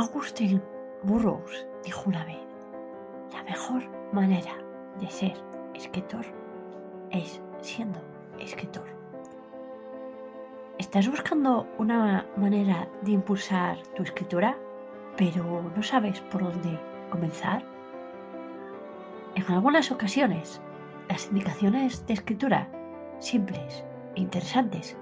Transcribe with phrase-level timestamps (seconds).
[0.00, 0.62] Augustin
[1.02, 2.38] Burroughs dijo una vez,
[3.34, 4.54] la mejor manera
[4.98, 5.34] de ser
[5.74, 6.24] escritor
[7.10, 8.00] es siendo
[8.38, 8.86] escritor.
[10.78, 14.56] ¿Estás buscando una manera de impulsar tu escritura,
[15.18, 16.80] pero no sabes por dónde
[17.10, 17.62] comenzar?
[19.34, 20.62] En algunas ocasiones,
[21.10, 22.70] las indicaciones de escritura
[23.18, 23.84] simples
[24.16, 24.96] e interesantes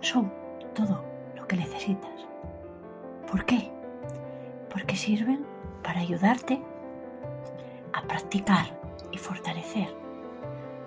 [0.00, 0.32] son
[0.74, 1.04] todo
[1.36, 2.26] lo que necesitas.
[3.30, 3.70] ¿Por qué?
[4.70, 5.44] Porque sirven
[5.82, 6.62] para ayudarte
[7.92, 8.78] a practicar
[9.12, 9.94] y fortalecer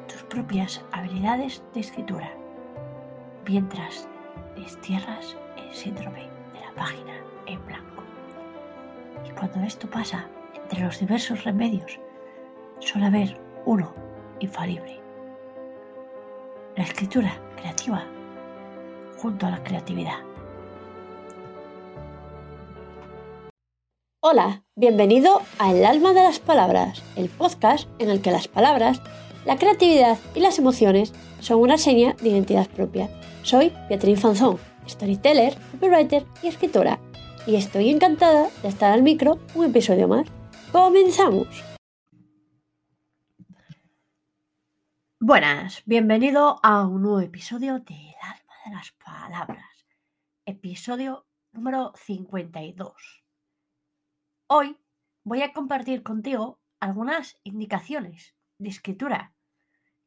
[0.07, 2.31] tus propias habilidades de escritura
[3.45, 4.07] mientras
[4.55, 7.13] destierras el síndrome de la página
[7.45, 8.03] en blanco.
[9.27, 11.99] Y cuando esto pasa, entre los diversos remedios,
[12.79, 13.93] suele haber uno
[14.39, 14.99] infalible.
[16.75, 18.03] La escritura creativa
[19.17, 20.32] junto a la creatividad.
[24.25, 29.01] Hola, bienvenido a El alma de las palabras, el podcast en el que las palabras,
[29.43, 33.09] la creatividad y las emociones son una seña de identidad propia.
[33.41, 37.01] Soy Beatriz Fanzón, storyteller, copywriter y escritora,
[37.45, 40.25] y estoy encantada de estar al micro un episodio más.
[40.71, 41.49] ¡Comenzamos!
[45.19, 49.85] Buenas, bienvenido a un nuevo episodio de El alma de las palabras,
[50.45, 53.22] episodio número 52.
[54.55, 54.77] Hoy
[55.23, 59.33] voy a compartir contigo algunas indicaciones de escritura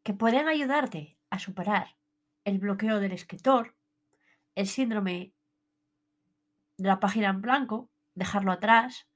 [0.04, 1.96] que pueden ayudarte a superar
[2.44, 3.74] el bloqueo del escritor,
[4.54, 5.34] el síndrome
[6.76, 9.08] de la página en blanco, dejarlo atrás,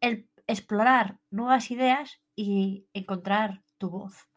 [0.00, 4.30] el explorar nuevas ideas y encontrar tu voz.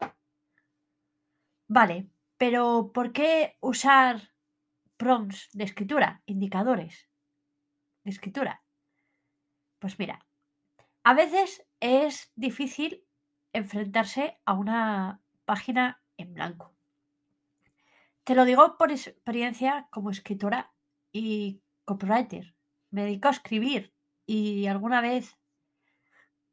[1.68, 4.34] Vale, pero ¿por qué usar
[4.98, 7.08] prompts de escritura, indicadores
[8.04, 8.62] de escritura?
[9.82, 10.24] Pues mira,
[11.02, 13.04] a veces es difícil
[13.52, 16.72] enfrentarse a una página en blanco.
[18.22, 20.72] Te lo digo por experiencia como escritora
[21.10, 22.54] y copywriter.
[22.92, 23.92] Me dedico a escribir
[24.24, 25.36] y alguna vez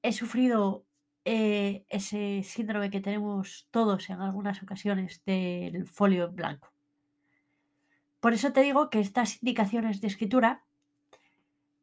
[0.01, 0.87] he sufrido
[1.23, 6.73] eh, ese síndrome que tenemos todos en algunas ocasiones del folio en blanco.
[8.21, 10.65] Por eso te digo que estas indicaciones de escritura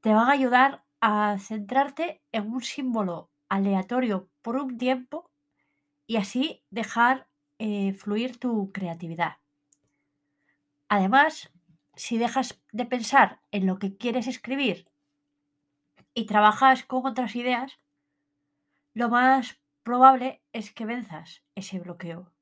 [0.01, 5.31] te van a ayudar a centrarte en un símbolo aleatorio por un tiempo
[6.05, 7.29] y así dejar
[7.61, 9.37] eh, fluir tu creatividad.
[10.89, 11.53] Además,
[11.95, 14.91] si dejas de pensar en lo que quieres escribir
[16.13, 17.79] y trabajas con otras ideas,
[18.93, 22.33] lo más probable es que venzas ese bloqueo.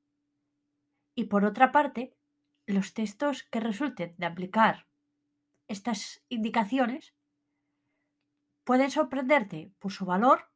[1.13, 2.17] Y por otra parte,
[2.65, 4.87] los textos que resulten de aplicar
[5.67, 7.13] estas indicaciones
[8.65, 10.49] pueden sorprenderte por su valor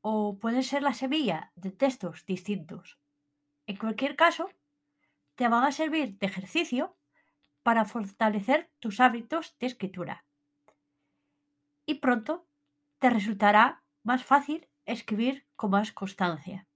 [0.00, 2.98] o pueden ser la semilla de textos distintos.
[3.66, 4.48] En cualquier caso,
[5.34, 6.96] te van a servir de ejercicio
[7.62, 10.24] para fortalecer tus hábitos de escritura.
[11.84, 12.46] Y pronto
[12.98, 16.66] te resultará más fácil escribir con más constancia.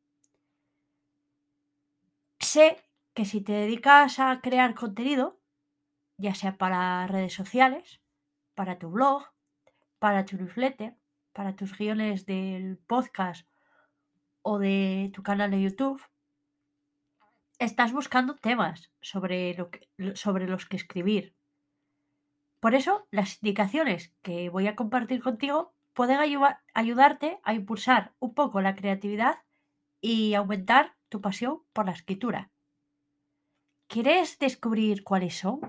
[2.38, 5.40] Sé que si te dedicas a crear contenido,
[6.18, 8.00] ya sea para redes sociales,
[8.54, 9.33] para tu blog,
[10.04, 10.94] para tu newsletter,
[11.32, 13.48] para tus guiones del podcast
[14.42, 16.02] o de tu canal de YouTube,
[17.58, 19.70] estás buscando temas sobre, lo
[20.14, 21.34] sobre los que escribir.
[22.60, 26.18] Por eso, las indicaciones que voy a compartir contigo pueden
[26.74, 29.38] ayudarte a impulsar un poco la creatividad
[30.02, 32.50] y aumentar tu pasión por la escritura.
[33.86, 35.60] ¿Quieres descubrir cuáles son?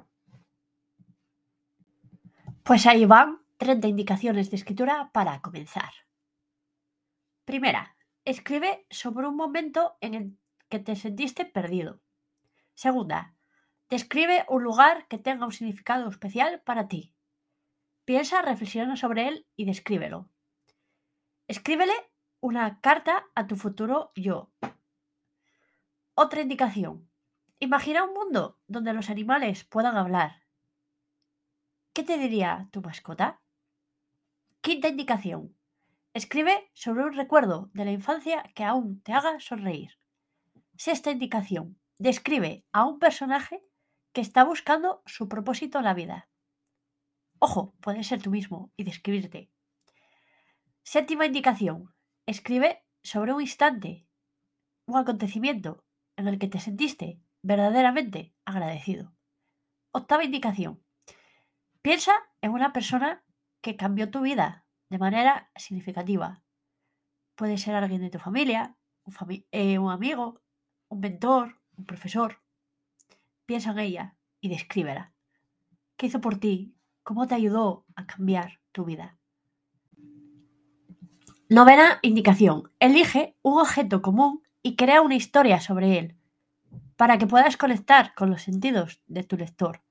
[2.63, 5.91] Pues ahí van 30 indicaciones de escritura para comenzar.
[7.45, 7.95] Primera,
[8.25, 12.01] escribe sobre un momento en el que te sentiste perdido.
[12.73, 13.35] Segunda,
[13.89, 17.13] describe un lugar que tenga un significado especial para ti.
[18.03, 20.29] Piensa, reflexiona sobre él y descríbelo.
[21.47, 21.93] Escríbele
[22.39, 24.51] una carta a tu futuro yo.
[26.15, 27.09] Otra indicación.
[27.59, 30.43] Imagina un mundo donde los animales puedan hablar.
[31.93, 33.41] ¿Qué te diría tu mascota?
[34.65, 35.55] Quinta indicación.
[36.15, 39.91] Escribe sobre un recuerdo de la infancia que aún te haga sonreír.
[40.75, 41.79] Sexta indicación.
[41.99, 43.63] Describe a un personaje
[44.11, 46.29] que está buscando su propósito en la vida.
[47.37, 49.51] Ojo, puede ser tú mismo y describirte.
[50.81, 51.93] Séptima indicación.
[52.25, 54.07] Escribe sobre un instante,
[54.87, 55.85] un acontecimiento
[56.15, 59.13] en el que te sentiste verdaderamente agradecido.
[59.91, 60.83] Octava indicación.
[61.83, 63.24] Piensa en una persona
[63.65, 66.43] que cambió tu vida de manera significativa.
[67.33, 70.39] Puede ser alguien de tu familia, un, eh, un amigo,
[70.87, 72.43] un mentor, un profesor.
[73.47, 75.13] Piensa en ella y descríbela.
[75.97, 76.75] ¿Qué hizo por ti?
[77.01, 79.17] ¿Cómo te ayudó a cambiar tu vida?
[81.49, 82.71] Novena indicación.
[82.79, 86.19] Elige un objeto común y crea una historia sobre él
[86.97, 89.81] para que puedas conectar con los sentidos de tu lector.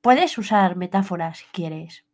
[0.00, 2.05] Puedes usar metáforas si quieres.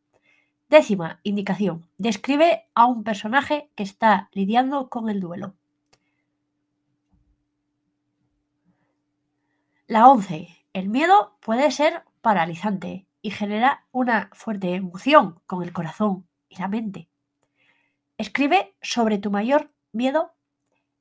[0.73, 1.87] Décima indicación.
[1.99, 5.53] Describe a un personaje que está lidiando con el duelo.
[9.87, 10.49] La 11.
[10.73, 16.69] El miedo puede ser paralizante y genera una fuerte emoción con el corazón y la
[16.69, 17.11] mente.
[18.17, 20.33] Escribe sobre tu mayor miedo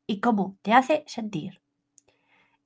[0.06, 1.62] y cómo te hace sentir.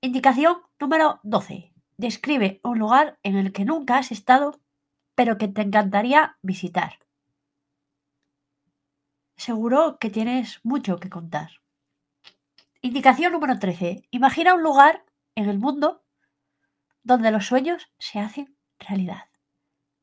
[0.02, 1.72] Indicación número 12.
[1.98, 4.60] Describe un lugar en el que nunca has estado,
[5.16, 7.00] pero que te encantaría visitar.
[9.38, 11.50] Seguro que tienes mucho que contar.
[12.82, 14.04] Indicación número 13.
[14.12, 16.04] Imagina un lugar en el mundo
[17.04, 19.30] donde los sueños se hacen realidad.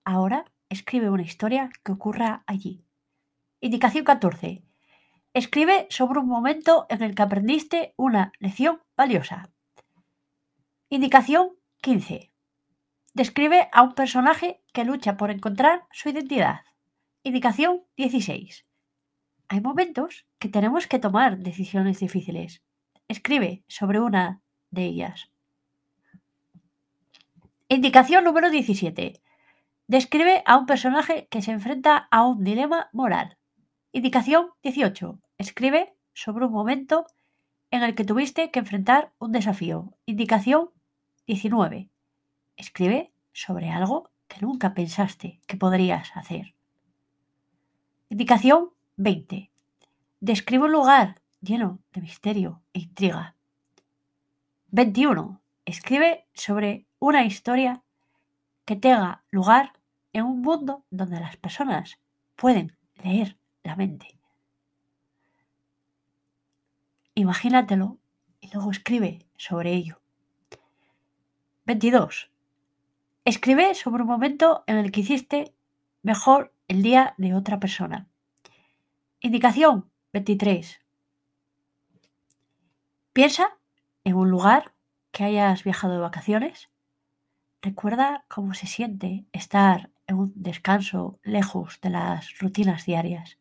[0.04, 2.84] Ahora escribe una historia que ocurra allí.
[3.60, 4.64] Indicación 14.
[5.34, 9.50] Escribe sobre un momento en el que aprendiste una lección valiosa.
[10.88, 12.31] Indicación 15.
[13.14, 16.60] Describe a un personaje que lucha por encontrar su identidad.
[17.22, 18.64] Indicación 16.
[19.48, 22.62] Hay momentos que tenemos que tomar decisiones difíciles.
[23.08, 25.30] Escribe sobre una de ellas.
[27.68, 29.20] Indicación número 17.
[29.88, 33.36] Describe a un personaje que se enfrenta a un dilema moral.
[33.92, 35.20] Indicación 18.
[35.36, 37.04] Escribe sobre un momento
[37.70, 39.92] en el que tuviste que enfrentar un desafío.
[40.06, 40.70] Indicación
[41.26, 41.91] 19.
[42.62, 46.54] Escribe sobre algo que nunca pensaste que podrías hacer.
[48.08, 49.50] Indicación 20.
[50.20, 53.34] Describe un lugar lleno de misterio e intriga.
[54.68, 55.40] 21.
[55.64, 57.82] Escribe sobre una historia
[58.64, 59.72] que tenga lugar
[60.12, 61.98] en un mundo donde las personas
[62.36, 64.16] pueden leer la mente.
[67.16, 67.98] Imagínatelo
[68.40, 70.00] y luego escribe sobre ello.
[71.66, 72.31] 22.
[73.24, 75.54] Escribe sobre un momento en el que hiciste
[76.02, 78.08] mejor el día de otra persona.
[79.20, 80.80] Indicación 23.
[83.12, 83.56] Piensa
[84.02, 84.74] en un lugar
[85.12, 86.68] que hayas viajado de vacaciones.
[87.60, 93.38] Recuerda cómo se siente estar en un descanso lejos de las rutinas diarias.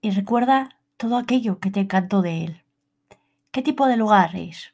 [0.00, 2.62] Y recuerda todo aquello que te encantó de él.
[3.50, 4.73] ¿Qué tipo de lugar es?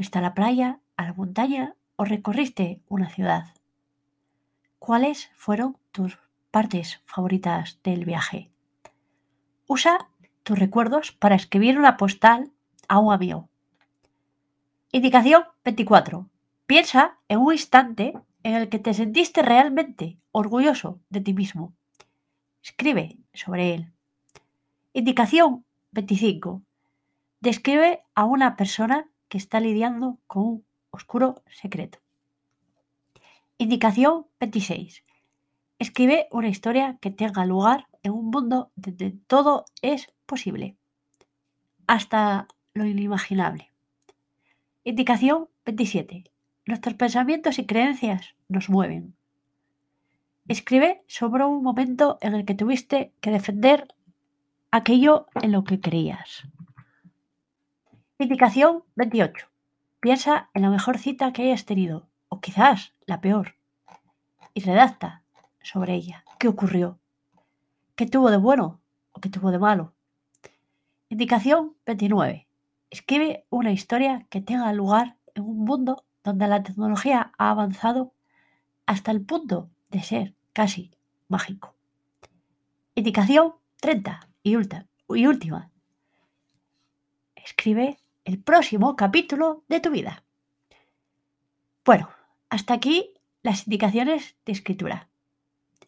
[0.00, 3.52] ¿Fuiste a la playa, a la montaña o recorriste una ciudad?
[4.78, 6.18] ¿Cuáles fueron tus
[6.50, 8.50] partes favoritas del viaje?
[9.66, 10.08] Usa
[10.42, 12.50] tus recuerdos para escribir una postal
[12.88, 13.50] a un amigo.
[14.90, 16.30] Indicación 24.
[16.64, 21.74] Piensa en un instante en el que te sentiste realmente orgulloso de ti mismo.
[22.62, 23.92] Escribe sobre él.
[24.94, 26.62] Indicación 25.
[27.40, 31.98] Describe a una persona que está lidiando con un oscuro secreto.
[33.56, 35.04] Indicación 26.
[35.78, 40.76] Escribe una historia que tenga lugar en un mundo donde todo es posible,
[41.86, 43.70] hasta lo inimaginable.
[44.84, 46.24] Indicación 27.
[46.66, 49.14] Nuestros pensamientos y creencias nos mueven.
[50.48, 53.88] Escribe sobre un momento en el que tuviste que defender
[54.70, 56.44] aquello en lo que creías.
[58.22, 59.46] Indicación 28.
[59.98, 63.54] Piensa en la mejor cita que hayas tenido, o quizás la peor,
[64.52, 65.22] y redacta
[65.62, 66.22] sobre ella.
[66.38, 66.98] ¿Qué ocurrió?
[67.96, 69.94] ¿Qué tuvo de bueno o qué tuvo de malo?
[71.08, 72.46] Indicación 29.
[72.90, 78.12] Escribe una historia que tenga lugar en un mundo donde la tecnología ha avanzado
[78.84, 80.90] hasta el punto de ser casi
[81.28, 81.74] mágico.
[82.94, 85.70] Indicación 30 y, y última.
[87.34, 90.24] Escribe el próximo capítulo de tu vida.
[91.84, 92.10] Bueno,
[92.48, 95.08] hasta aquí las indicaciones de escritura.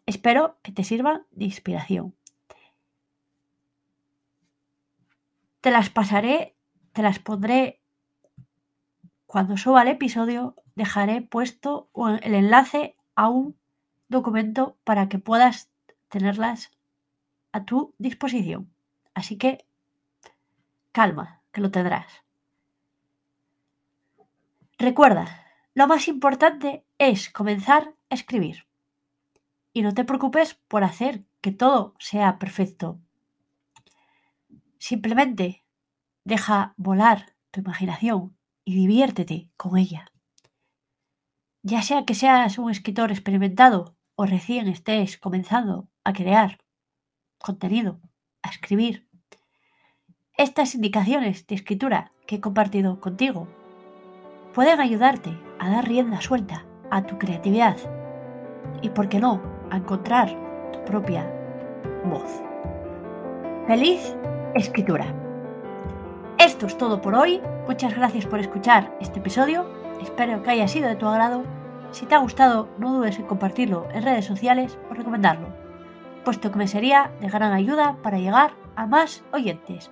[0.05, 2.15] Espero que te sirvan de inspiración.
[5.61, 6.55] Te las pasaré,
[6.91, 7.79] te las pondré
[9.25, 11.89] cuando suba el episodio, dejaré puesto
[12.21, 13.57] el enlace a un
[14.09, 15.69] documento para que puedas
[16.09, 16.71] tenerlas
[17.51, 18.71] a tu disposición.
[19.13, 19.65] Así que
[20.91, 22.23] calma, que lo tendrás.
[24.77, 25.39] Recuerda,
[25.75, 28.67] Lo más importante es comenzar a escribir.
[29.71, 32.99] Y no te preocupes por hacer que todo sea perfecto.
[34.77, 35.63] Simplemente
[36.25, 40.11] deja volar tu imaginación y diviértete con ella.
[41.63, 46.59] Ya sea que seas un escritor experimentado o recién estés comenzando a crear
[47.39, 47.99] contenido,
[48.43, 49.07] a escribir,
[50.37, 53.47] estas indicaciones de escritura que he compartido contigo
[54.53, 57.77] pueden ayudarte a dar rienda suelta a tu creatividad
[58.81, 60.35] y, por qué no, a encontrar
[60.71, 61.31] tu propia
[62.05, 62.41] voz.
[63.67, 64.15] ¡Feliz
[64.55, 65.05] escritura!
[66.39, 67.39] Esto es todo por hoy.
[67.67, 69.69] Muchas gracias por escuchar este episodio.
[70.01, 71.43] Espero que haya sido de tu agrado.
[71.91, 75.47] Si te ha gustado, no dudes en compartirlo en redes sociales o recomendarlo,
[76.25, 79.91] puesto que me sería de gran ayuda para llegar a más oyentes.